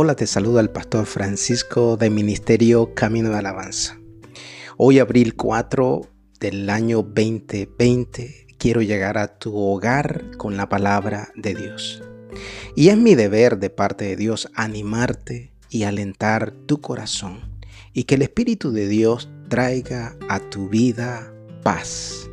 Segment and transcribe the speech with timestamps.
[0.00, 3.98] Hola, te saluda el pastor Francisco del Ministerio Camino de Alabanza.
[4.76, 6.02] Hoy, abril 4
[6.38, 12.00] del año 2020, quiero llegar a tu hogar con la palabra de Dios.
[12.76, 17.58] Y es mi deber de parte de Dios animarte y alentar tu corazón
[17.92, 22.30] y que el Espíritu de Dios traiga a tu vida paz.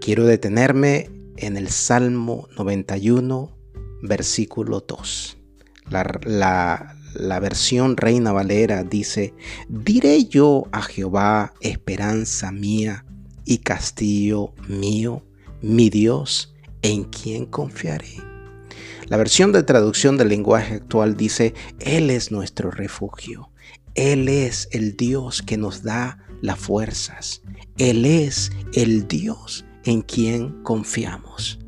[0.00, 3.54] Quiero detenerme en el Salmo 91,
[4.00, 5.36] versículo 2.
[5.92, 9.34] La, versión Reina Valera dice,
[9.68, 13.04] diré yo a Jehová, esperanza mía
[13.44, 15.22] y castillo mío,
[15.60, 18.16] mi Dios, en quien confiaré.
[19.06, 23.50] La versión de traducción del lenguaje actual dice, Él es nuestro refugio,
[23.94, 27.42] Él es el Dios que nos da las fuerzas,
[27.76, 31.61] Él es el Dios en quien confiamos.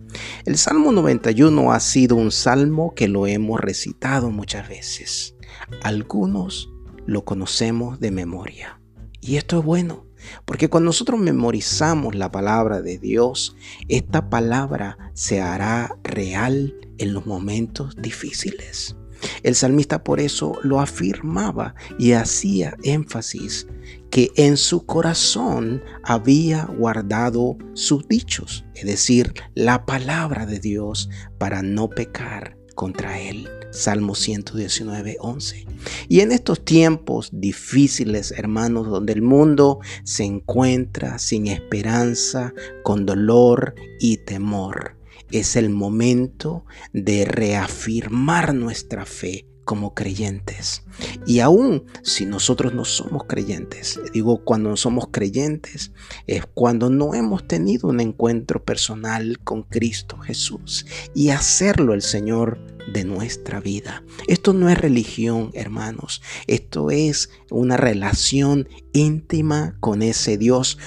[0.45, 5.37] El Salmo 91 ha sido un salmo que lo hemos recitado muchas veces.
[5.83, 6.71] Algunos
[7.07, 8.81] lo conocemos de memoria.
[9.21, 10.07] Y esto es bueno,
[10.45, 13.57] porque cuando nosotros memorizamos la palabra de Dios,
[13.89, 18.97] esta palabra se hará real en los momentos difíciles.
[19.43, 23.67] El salmista por eso lo afirmaba y hacía énfasis
[24.11, 31.63] que en su corazón había guardado sus dichos, es decir, la palabra de Dios para
[31.63, 33.49] no pecar contra él.
[33.71, 35.67] Salmo 119, 11.
[36.09, 43.75] Y en estos tiempos difíciles, hermanos, donde el mundo se encuentra sin esperanza, con dolor
[43.99, 44.97] y temor,
[45.31, 50.83] es el momento de reafirmar nuestra fe como creyentes.
[51.27, 55.93] Y aún si nosotros no somos creyentes, digo cuando no somos creyentes,
[56.27, 62.59] es cuando no hemos tenido un encuentro personal con Cristo Jesús y hacerlo el Señor
[62.93, 64.05] de nuestra vida.
[64.29, 66.21] Esto no es religión, hermanos.
[66.47, 70.79] Esto es una relación íntima con ese Dios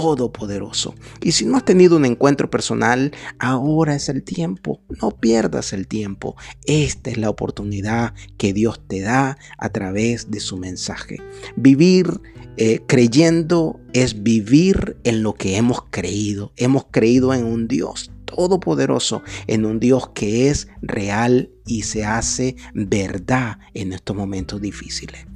[0.00, 0.94] todopoderoso.
[1.20, 4.80] Y si no has tenido un encuentro personal, ahora es el tiempo.
[5.02, 6.34] No pierdas el tiempo.
[6.64, 11.18] Esta es la oportunidad que Dios te da a través de su mensaje.
[11.56, 12.22] Vivir
[12.56, 16.52] eh, creyendo es vivir en lo que hemos creído.
[16.56, 22.56] Hemos creído en un Dios todopoderoso, en un Dios que es real y se hace
[22.72, 25.26] verdad en estos momentos difíciles.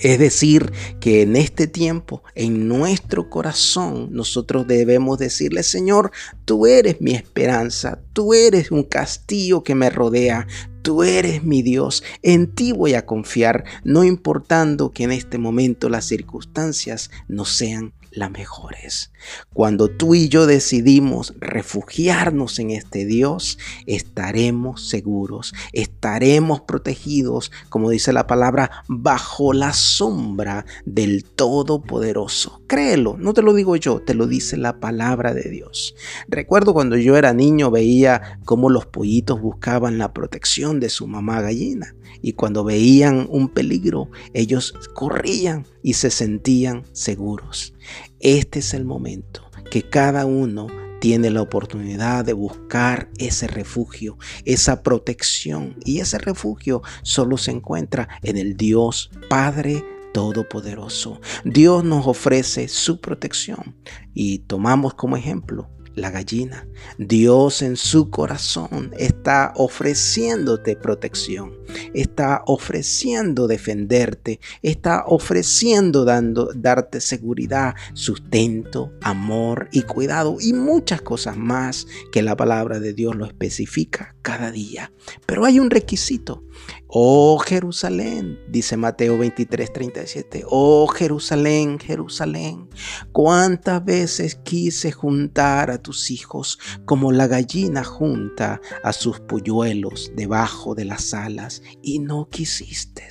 [0.00, 6.12] Es decir, que en este tiempo, en nuestro corazón, nosotros debemos decirle, Señor,
[6.44, 10.46] tú eres mi esperanza, tú eres un castillo que me rodea,
[10.82, 15.88] tú eres mi Dios, en ti voy a confiar, no importando que en este momento
[15.88, 19.12] las circunstancias no sean las mejores.
[19.52, 28.12] Cuando tú y yo decidimos refugiarnos en este Dios, estaremos seguros, estaremos protegidos, como dice
[28.12, 32.62] la palabra, bajo la sombra del Todopoderoso.
[32.66, 35.94] Créelo, no te lo digo yo, te lo dice la palabra de Dios.
[36.28, 41.40] Recuerdo cuando yo era niño veía cómo los pollitos buscaban la protección de su mamá
[41.40, 47.74] gallina y cuando veían un peligro, ellos corrían y se sentían seguros.
[48.20, 50.68] Este es el momento que cada uno
[51.00, 55.76] tiene la oportunidad de buscar ese refugio, esa protección.
[55.84, 61.20] Y ese refugio solo se encuentra en el Dios Padre Todopoderoso.
[61.44, 63.76] Dios nos ofrece su protección
[64.14, 66.66] y tomamos como ejemplo la gallina.
[66.96, 71.58] Dios en su corazón está ofreciéndote protección,
[71.94, 81.36] está ofreciendo defenderte, está ofreciendo dando, darte seguridad, sustento, amor y cuidado y muchas cosas
[81.36, 84.92] más que la palabra de Dios lo especifica cada día.
[85.26, 86.44] Pero hay un requisito
[86.90, 90.44] Oh Jerusalén, dice Mateo 23, 37.
[90.48, 92.70] Oh Jerusalén, Jerusalén,
[93.12, 100.74] cuántas veces quise juntar a tus hijos como la gallina junta a sus polluelos debajo
[100.74, 103.08] de las alas y no quisiste.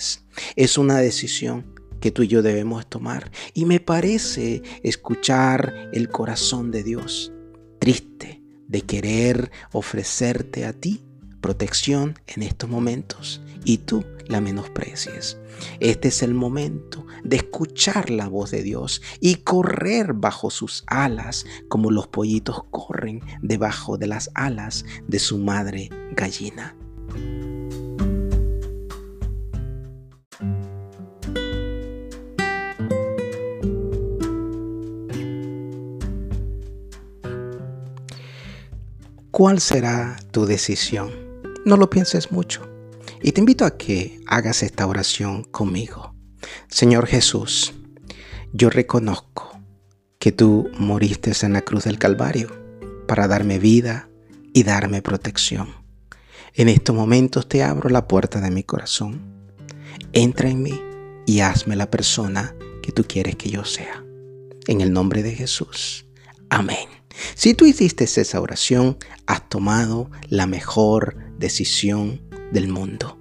[0.56, 6.70] Es una decisión que tú y yo debemos tomar y me parece escuchar el corazón
[6.70, 7.34] de Dios,
[7.80, 11.04] triste de querer ofrecerte a ti
[11.42, 15.38] protección en estos momentos y tú la menosprecies.
[15.80, 21.46] Este es el momento de escuchar la voz de Dios y correr bajo sus alas
[21.68, 26.76] como los pollitos corren debajo de las alas de su madre gallina.
[39.38, 41.12] ¿Cuál será tu decisión?
[41.64, 42.77] No lo pienses mucho.
[43.22, 46.14] Y te invito a que hagas esta oración conmigo.
[46.68, 47.74] Señor Jesús,
[48.54, 49.60] yo reconozco
[50.20, 52.50] que tú moriste en la cruz del Calvario
[53.08, 54.10] para darme vida
[54.54, 55.70] y darme protección.
[56.54, 59.52] En estos momentos te abro la puerta de mi corazón.
[60.14, 60.80] Entra en mí
[61.26, 64.04] y hazme la persona que tú quieres que yo sea.
[64.68, 66.06] En el nombre de Jesús.
[66.50, 66.88] Amén.
[67.36, 73.18] Si tú hiciste esa oración, has tomado la mejor decisión del mundo.